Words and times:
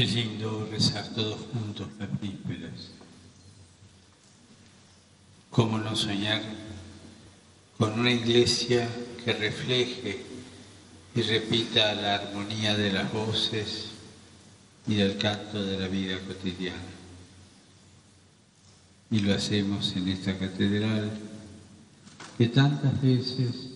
Es 0.00 0.14
lindo 0.14 0.66
rezar 0.70 1.06
todos 1.14 1.40
juntos 1.52 1.86
las 1.98 2.08
vísperas. 2.22 2.88
¿Cómo 5.50 5.76
no 5.76 5.94
soñar 5.94 6.40
con 7.76 8.00
una 8.00 8.10
iglesia 8.10 8.88
que 9.22 9.34
refleje 9.34 10.24
y 11.14 11.20
repita 11.20 11.94
la 11.96 12.14
armonía 12.14 12.74
de 12.78 12.94
las 12.94 13.12
voces 13.12 13.90
y 14.86 14.94
del 14.94 15.18
canto 15.18 15.62
de 15.62 15.78
la 15.78 15.88
vida 15.88 16.18
cotidiana? 16.26 16.78
Y 19.10 19.18
lo 19.18 19.34
hacemos 19.34 19.94
en 19.96 20.08
esta 20.08 20.38
catedral 20.38 21.10
que 22.38 22.46
tantas 22.48 23.02
veces 23.02 23.74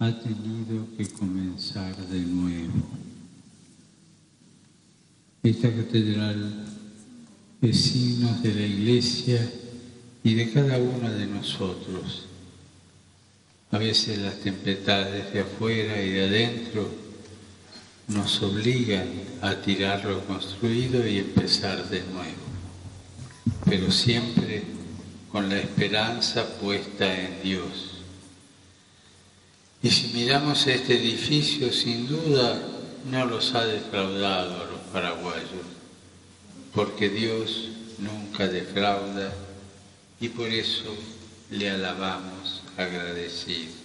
ha 0.00 0.18
tenido 0.18 0.88
que 0.96 1.08
comenzar 1.10 1.96
de 2.08 2.22
nuevo. 2.22 3.11
Esta 5.44 5.74
catedral 5.74 6.66
es 7.60 7.80
signo 7.80 8.32
de 8.42 8.54
la 8.54 8.64
iglesia 8.64 9.52
y 10.22 10.34
de 10.34 10.52
cada 10.52 10.78
uno 10.78 11.10
de 11.10 11.26
nosotros. 11.26 12.26
A 13.72 13.78
veces 13.78 14.18
las 14.18 14.36
tempestades 14.36 15.32
de 15.32 15.40
afuera 15.40 16.00
y 16.00 16.10
de 16.10 16.26
adentro 16.26 16.88
nos 18.06 18.40
obligan 18.40 19.08
a 19.40 19.56
tirar 19.56 20.04
lo 20.04 20.24
construido 20.26 21.04
y 21.04 21.18
empezar 21.18 21.90
de 21.90 22.02
nuevo, 22.02 22.46
pero 23.64 23.90
siempre 23.90 24.62
con 25.32 25.48
la 25.48 25.58
esperanza 25.58 26.46
puesta 26.60 27.20
en 27.20 27.42
Dios. 27.42 27.90
Y 29.82 29.90
si 29.90 30.12
miramos 30.14 30.68
este 30.68 30.96
edificio, 30.96 31.72
sin 31.72 32.06
duda 32.06 32.62
no 33.10 33.26
los 33.26 33.52
ha 33.56 33.64
defraudado 33.64 34.71
paraguayos, 34.92 35.66
porque 36.74 37.08
Dios 37.08 37.68
nunca 37.98 38.46
defrauda 38.46 39.32
y 40.20 40.28
por 40.28 40.48
eso 40.48 40.94
le 41.50 41.70
alabamos 41.70 42.62
agradecidos. 42.76 43.76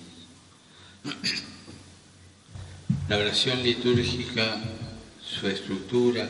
La 3.09 3.17
oración 3.17 3.63
litúrgica, 3.63 4.61
su 5.23 5.47
estructura 5.47 6.29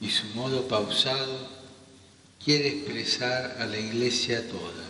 y 0.00 0.08
su 0.08 0.26
modo 0.34 0.68
pausado 0.68 1.48
quiere 2.42 2.68
expresar 2.68 3.56
a 3.58 3.66
la 3.66 3.78
iglesia 3.78 4.48
toda, 4.48 4.84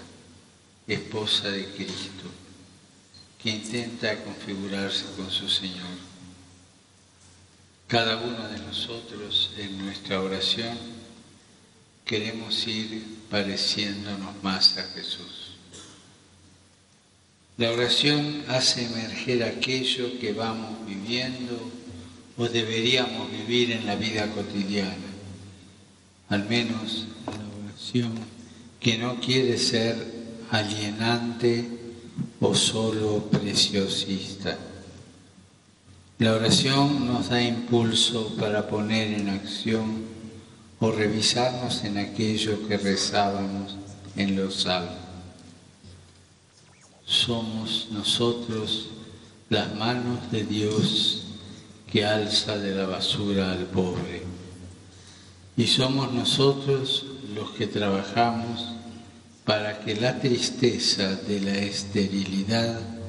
esposa 0.87 1.48
de 1.51 1.67
Cristo, 1.67 2.28
que 3.43 3.51
intenta 3.51 4.23
configurarse 4.23 5.06
con 5.17 5.31
su 5.31 5.48
Señor. 5.48 6.09
Cada 7.91 8.19
uno 8.19 8.47
de 8.49 8.59
nosotros 8.61 9.51
en 9.59 9.77
nuestra 9.79 10.21
oración 10.21 10.79
queremos 12.05 12.65
ir 12.69 13.05
pareciéndonos 13.29 14.41
más 14.45 14.79
a 14.79 14.85
Jesús. 14.95 15.57
La 17.57 17.73
oración 17.73 18.45
hace 18.47 18.87
emerger 18.87 19.43
aquello 19.43 20.21
que 20.21 20.33
vamos 20.33 20.87
viviendo 20.87 21.69
o 22.39 22.47
deberíamos 22.47 23.29
vivir 23.33 23.73
en 23.73 23.85
la 23.85 23.97
vida 23.97 24.31
cotidiana, 24.31 24.95
al 26.29 26.49
menos 26.49 27.07
la 27.27 27.71
oración 27.73 28.13
que 28.79 28.99
no 28.99 29.19
quiere 29.19 29.59
ser 29.59 29.97
alienante 30.53 31.67
o 32.39 32.55
solo 32.55 33.29
preciosista. 33.33 34.70
La 36.21 36.35
oración 36.35 37.07
nos 37.07 37.31
da 37.31 37.43
impulso 37.43 38.37
para 38.39 38.69
poner 38.69 39.19
en 39.19 39.31
acción 39.31 40.05
o 40.79 40.93
revisarnos 40.93 41.83
en 41.85 41.97
aquello 41.97 42.69
que 42.69 42.77
rezábamos 42.77 43.75
en 44.17 44.37
los 44.37 44.65
salmos. 44.65 44.99
Somos 47.06 47.89
nosotros 47.91 48.91
las 49.49 49.75
manos 49.77 50.31
de 50.31 50.44
Dios 50.44 51.22
que 51.91 52.05
alza 52.05 52.59
de 52.59 52.75
la 52.75 52.84
basura 52.84 53.53
al 53.53 53.65
pobre. 53.65 54.23
Y 55.56 55.69
somos 55.69 56.12
nosotros 56.12 57.06
los 57.34 57.53
que 57.53 57.67
trabajamos 57.67 58.67
para 59.47 59.81
que 59.81 59.97
la 59.97 60.21
tristeza 60.21 61.17
de 61.17 61.41
la 61.41 61.55
esterilidad 61.55 63.00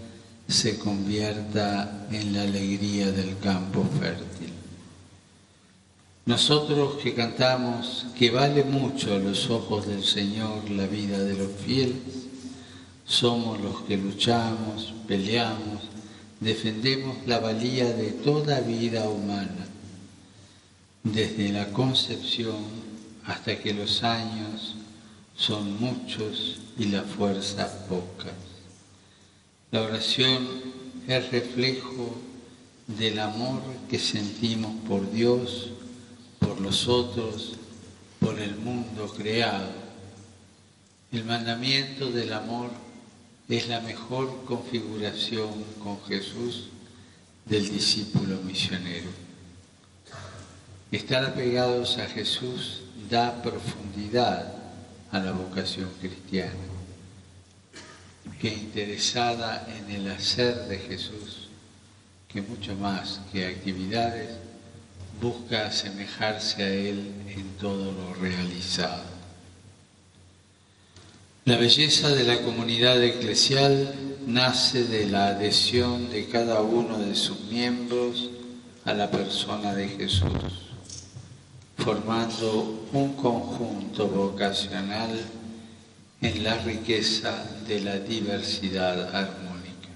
se 0.52 0.78
convierta 0.78 2.08
en 2.12 2.34
la 2.34 2.44
alegría 2.44 3.12
del 3.12 3.38
campo 3.40 3.86
fértil. 4.00 4.52
Nosotros 6.26 6.98
que 7.02 7.14
cantamos 7.14 8.06
que 8.18 8.30
vale 8.30 8.64
mucho 8.64 9.16
a 9.16 9.20
los 9.20 9.50
ojos 9.50 9.88
del 9.88 10.04
Señor 10.04 10.70
la 10.70 10.86
vida 10.86 11.18
de 11.20 11.36
los 11.36 11.52
fieles, 11.66 12.28
somos 13.06 13.60
los 13.60 13.82
que 13.82 13.98
luchamos, 13.98 14.94
peleamos, 15.08 15.82
defendemos 16.40 17.18
la 17.26 17.40
valía 17.40 17.92
de 17.92 18.12
toda 18.12 18.62
vida 18.62 19.10
humana, 19.10 19.68
desde 21.04 21.50
la 21.50 21.68
concepción 21.72 22.64
hasta 23.26 23.58
que 23.60 23.74
los 23.74 24.04
años 24.04 24.76
son 25.36 25.80
muchos 25.80 26.60
y 26.78 26.86
la 26.86 27.02
fuerza 27.02 27.88
pocas. 27.90 28.34
La 29.72 29.84
oración 29.84 30.48
es 31.08 31.32
reflejo 31.32 32.14
del 32.88 33.20
amor 33.20 33.62
que 33.90 34.00
sentimos 34.00 34.74
por 34.86 35.10
Dios, 35.10 35.70
por 36.40 36.60
los 36.60 36.90
otros, 36.90 37.54
por 38.20 38.38
el 38.38 38.58
mundo 38.58 39.08
creado. 39.16 39.72
El 41.14 41.24
mandamiento 41.24 42.12
del 42.12 42.34
amor 42.34 42.70
es 43.48 43.70
la 43.70 43.80
mejor 43.80 44.44
configuración 44.44 45.64
con 45.82 46.02
Jesús 46.04 46.68
del 47.46 47.70
discípulo 47.70 48.42
misionero. 48.42 49.10
Estar 50.92 51.24
apegados 51.24 51.98
a 51.98 52.08
Jesús 52.08 52.82
da 53.10 53.42
profundidad 53.42 54.54
a 55.14 55.20
la 55.20 55.32
vocación 55.32 55.90
cristiana, 56.02 56.71
que 58.40 58.50
interesada 58.50 59.68
en 59.68 59.96
el 59.96 60.12
hacer 60.12 60.68
de 60.68 60.80
Jesús, 60.80 61.50
que 62.28 62.42
mucho 62.42 62.76
más 62.76 63.22
que 63.32 63.46
actividades, 63.46 64.30
busca 65.22 65.68
asemejarse 65.68 66.64
a 66.64 66.70
Él 66.70 67.14
en 67.28 67.50
todo 67.60 67.92
lo 67.92 68.14
realizado. 68.16 69.04
La 71.46 71.58
belleza 71.58 72.10
de 72.10 72.24
la 72.24 72.42
comunidad 72.42 73.02
eclesial 73.04 73.94
nace 74.26 74.84
de 74.86 75.08
la 75.08 75.28
adhesión 75.28 76.10
de 76.10 76.28
cada 76.28 76.62
uno 76.62 77.00
de 77.00 77.16
sus 77.16 77.40
miembros 77.42 78.30
a 78.86 78.94
la 78.94 79.10
persona 79.10 79.74
de 79.74 79.88
Jesús, 79.88 80.72
formando 81.78 82.88
un 82.94 83.14
conjunto 83.14 84.08
vocacional 84.08 85.10
en 86.22 86.44
la 86.44 86.56
riqueza 86.60 87.44
de 87.68 87.80
la 87.82 87.98
diversidad 87.98 89.16
armónica. 89.16 89.90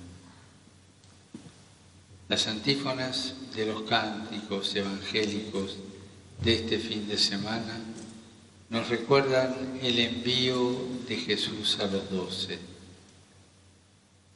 Las 2.28 2.47
antífonas 2.47 3.36
de 3.56 3.68
los 3.68 3.84
cánticos 3.84 4.75
evangélicos 4.75 5.78
de 6.44 6.56
este 6.56 6.80
fin 6.80 7.08
de 7.08 7.18
semana 7.18 7.80
nos 8.69 8.90
recuerdan 8.90 9.80
el 9.81 10.00
envío 10.00 10.75
de 11.08 11.16
Jesús 11.18 11.78
a 11.80 11.86
los 11.86 12.09
doce. 12.09 12.57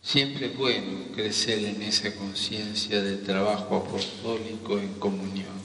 Siempre 0.01 0.45
es 0.47 0.57
bueno 0.57 1.11
crecer 1.13 1.65
en 1.65 1.81
esa 1.81 2.13
conciencia 2.15 3.01
del 3.01 3.23
trabajo 3.23 3.75
apostólico 3.75 4.77
en 4.77 4.93
comunión. 4.93 5.59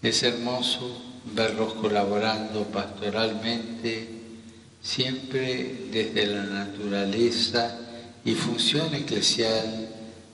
Es 0.00 0.22
hermoso 0.22 1.02
verlos 1.34 1.74
colaborando 1.74 2.64
pastoralmente, 2.64 4.15
siempre 4.86 5.88
desde 5.90 6.26
la 6.26 6.44
naturaleza 6.44 7.76
y 8.24 8.34
función 8.34 8.94
eclesial 8.94 9.88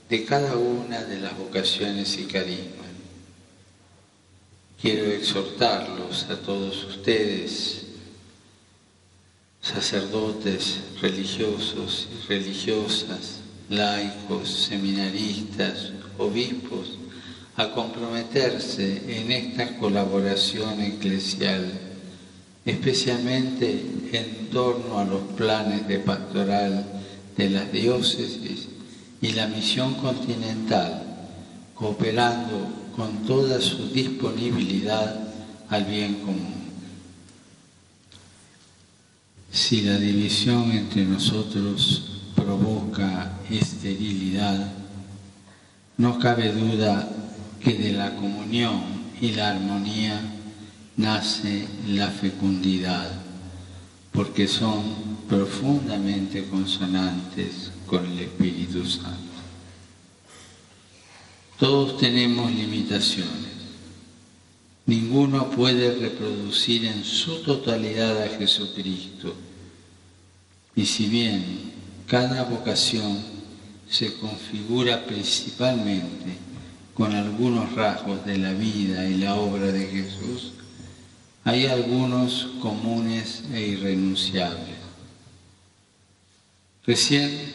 de 0.07 0.25
cada 0.25 0.55
una 0.55 1.03
de 1.03 1.19
las 1.19 1.35
vocaciones 1.37 2.17
y 2.19 2.25
carismas. 2.25 2.87
Quiero 4.79 5.05
exhortarlos 5.05 6.25
a 6.29 6.35
todos 6.37 6.83
ustedes, 6.83 7.85
sacerdotes 9.59 10.79
religiosos 11.01 12.07
y 12.11 12.27
religiosas, 12.27 13.39
laicos, 13.69 14.49
seminaristas, 14.49 15.93
obispos, 16.17 16.99
a 17.55 17.71
comprometerse 17.71 19.01
en 19.07 19.31
esta 19.31 19.77
colaboración 19.77 20.79
eclesial, 20.81 21.92
especialmente 22.65 24.09
en 24.11 24.49
torno 24.49 24.99
a 24.99 25.05
los 25.05 25.21
planes 25.35 25.87
de 25.87 25.99
pastoral 25.99 26.85
de 27.35 27.49
las 27.49 27.71
diócesis 27.71 28.69
y 29.21 29.31
la 29.33 29.47
misión 29.47 29.95
continental, 29.95 31.03
cooperando 31.73 32.67
con 32.95 33.25
toda 33.25 33.59
su 33.59 33.89
disponibilidad 33.89 35.27
al 35.69 35.85
bien 35.85 36.15
común. 36.15 36.63
Si 39.51 39.81
la 39.81 39.97
división 39.97 40.71
entre 40.71 41.05
nosotros 41.05 42.03
provoca 42.35 43.39
esterilidad, 43.49 44.73
no 45.97 46.19
cabe 46.19 46.51
duda 46.51 47.09
que 47.59 47.73
de 47.73 47.93
la 47.93 48.15
comunión 48.15 48.81
y 49.21 49.31
la 49.31 49.51
armonía 49.51 50.19
nace 50.97 51.67
la 51.87 52.07
fecundidad, 52.09 53.11
porque 54.11 54.47
son 54.47 54.83
profundamente 55.27 56.45
consonantes 56.45 57.71
con 57.87 58.05
el 58.05 58.19
Espíritu 58.19 58.85
Santo. 58.85 59.33
Todos 61.57 61.97
tenemos 61.97 62.51
limitaciones. 62.51 63.53
Ninguno 64.85 65.49
puede 65.49 65.95
reproducir 65.95 66.85
en 66.85 67.03
su 67.03 67.41
totalidad 67.41 68.21
a 68.21 68.37
Jesucristo. 68.37 69.33
Y 70.75 70.85
si 70.85 71.07
bien 71.07 71.71
cada 72.07 72.43
vocación 72.43 73.17
se 73.89 74.13
configura 74.15 75.05
principalmente 75.05 76.37
con 76.93 77.13
algunos 77.13 77.73
rasgos 77.73 78.25
de 78.25 78.37
la 78.37 78.51
vida 78.53 79.07
y 79.07 79.15
la 79.15 79.35
obra 79.35 79.67
de 79.67 79.87
Jesús, 79.87 80.53
hay 81.45 81.67
algunos 81.67 82.47
comunes 82.61 83.43
e 83.53 83.61
irrenunciables. 83.61 84.77
Recién 86.85 87.53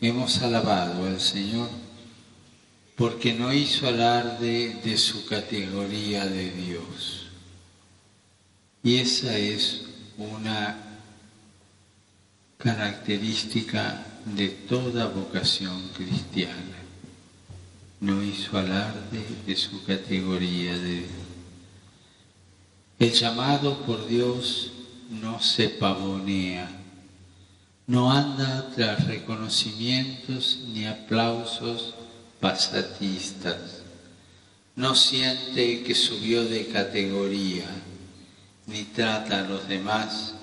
hemos 0.00 0.40
alabado 0.42 1.06
al 1.06 1.20
Señor 1.20 1.68
porque 2.96 3.32
no 3.32 3.52
hizo 3.52 3.88
alarde 3.88 4.80
de 4.84 4.96
su 4.96 5.26
categoría 5.26 6.26
de 6.26 6.50
Dios. 6.50 7.26
Y 8.84 8.98
esa 8.98 9.36
es 9.36 9.82
una 10.16 10.76
característica 12.58 14.06
de 14.24 14.48
toda 14.48 15.06
vocación 15.06 15.88
cristiana. 15.96 16.78
No 18.00 18.22
hizo 18.22 18.58
alarde 18.58 19.24
de 19.46 19.56
su 19.56 19.82
categoría 19.84 20.78
de 20.78 20.98
Dios. 20.98 21.33
El 22.98 23.12
llamado 23.12 23.78
por 23.82 24.06
Dios 24.06 24.70
no 25.10 25.40
se 25.42 25.68
pavonea, 25.68 26.70
no 27.86 28.12
anda 28.12 28.70
tras 28.74 29.06
reconocimientos 29.06 30.60
ni 30.72 30.86
aplausos 30.86 31.94
pasatistas, 32.40 33.82
no 34.76 34.94
siente 34.94 35.82
que 35.82 35.94
subió 35.94 36.44
de 36.44 36.68
categoría, 36.68 37.66
ni 38.66 38.84
trata 38.84 39.40
a 39.40 39.48
los 39.48 39.68
demás 39.68 40.34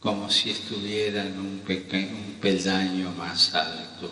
como 0.00 0.30
si 0.30 0.50
estuvieran 0.50 1.38
un, 1.38 1.62
un 1.64 2.36
peldaño 2.40 3.12
más 3.12 3.54
alto. 3.54 4.10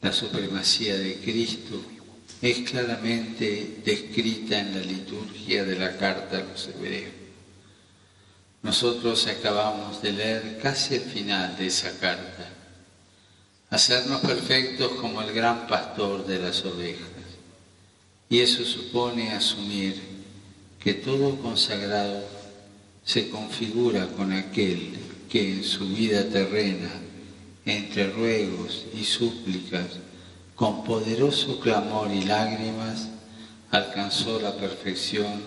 La 0.00 0.12
supremacía 0.12 0.96
de 0.96 1.20
Cristo 1.20 1.80
es 2.42 2.68
claramente 2.68 3.78
descrita 3.84 4.58
en 4.58 4.74
la 4.74 4.80
liturgia 4.84 5.64
de 5.64 5.78
la 5.78 5.96
carta 5.96 6.38
a 6.38 6.42
los 6.42 6.66
hebreos. 6.66 7.12
Nosotros 8.62 9.28
acabamos 9.28 10.02
de 10.02 10.12
leer 10.12 10.58
casi 10.60 10.96
el 10.96 11.02
final 11.02 11.56
de 11.56 11.66
esa 11.66 11.96
carta. 12.00 12.48
Hacernos 13.70 14.20
perfectos 14.20 14.90
como 15.00 15.22
el 15.22 15.32
gran 15.32 15.68
pastor 15.68 16.26
de 16.26 16.40
las 16.40 16.64
ovejas. 16.64 17.08
Y 18.28 18.40
eso 18.40 18.64
supone 18.64 19.32
asumir 19.32 20.00
que 20.80 20.94
todo 20.94 21.36
consagrado 21.36 22.24
se 23.04 23.30
configura 23.30 24.08
con 24.08 24.32
aquel 24.32 24.94
que 25.30 25.52
en 25.52 25.64
su 25.64 25.88
vida 25.88 26.24
terrena, 26.24 26.90
entre 27.64 28.10
ruegos 28.10 28.86
y 28.94 29.04
súplicas, 29.04 29.86
con 30.62 30.84
poderoso 30.84 31.58
clamor 31.58 32.12
y 32.12 32.22
lágrimas, 32.22 33.08
alcanzó 33.72 34.40
la 34.40 34.54
perfección 34.54 35.42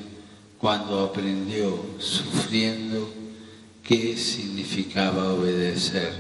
cuando 0.58 1.06
aprendió, 1.06 1.86
sufriendo, 2.00 3.14
qué 3.82 4.18
significaba 4.18 5.32
obedecer. 5.32 6.12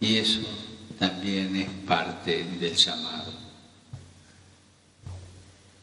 Y 0.00 0.18
eso 0.18 0.42
también 0.98 1.56
es 1.56 1.70
parte 1.86 2.44
del 2.60 2.76
llamado. 2.76 3.32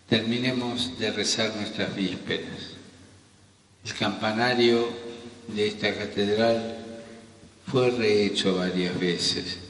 Terminemos 0.08 1.00
de 1.00 1.10
rezar 1.10 1.56
nuestras 1.56 1.96
vísperas. 1.96 2.76
El 3.84 3.94
campanario 3.96 4.90
de 5.48 5.68
esta 5.70 5.92
catedral 5.96 6.86
fue 7.66 7.90
rehecho 7.90 8.58
varias 8.58 9.00
veces. 9.00 9.69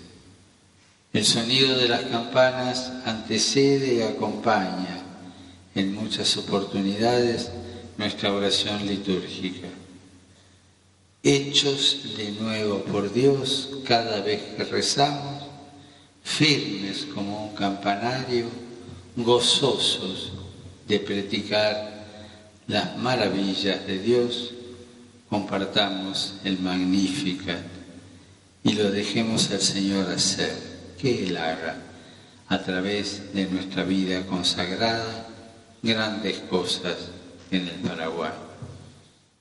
El 1.12 1.26
sonido 1.26 1.76
de 1.78 1.88
las 1.88 2.04
campanas 2.04 2.92
antecede 3.06 3.96
y 3.96 4.02
acompaña 4.02 5.04
en 5.74 5.96
muchas 5.96 6.38
oportunidades 6.38 7.50
nuestra 7.98 8.32
oración 8.32 8.86
litúrgica. 8.86 9.68
Hechos 11.24 12.16
de 12.16 12.32
nuevo 12.32 12.84
por 12.84 13.12
Dios 13.12 13.70
cada 13.86 14.22
vez 14.22 14.42
que 14.56 14.64
rezamos, 14.64 15.44
firmes 16.24 17.08
como 17.14 17.48
un 17.48 17.56
campanario, 17.56 18.46
gozosos 19.16 20.32
de 20.88 21.00
predicar 21.00 22.06
las 22.68 22.96
maravillas 22.98 23.86
de 23.88 24.00
Dios, 24.00 24.54
compartamos 25.28 26.36
el 26.44 26.60
Magnificat 26.60 27.64
y 28.64 28.74
lo 28.74 28.92
dejemos 28.92 29.50
al 29.52 29.62
Señor 29.62 30.10
hacer, 30.10 30.79
que 31.00 31.25
Él 31.25 31.38
haga 31.38 31.75
a 32.48 32.60
través 32.60 33.34
de 33.34 33.46
nuestra 33.46 33.84
vida 33.84 34.25
consagrada 34.25 35.28
grandes 35.81 36.40
cosas 36.50 36.98
en 37.51 37.68
el 37.68 37.75
Paraguay. 37.75 38.49